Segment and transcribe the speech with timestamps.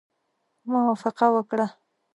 [0.71, 1.67] موافقه وکړه.